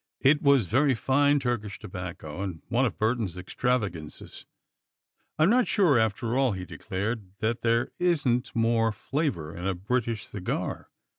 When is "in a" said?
9.55-9.75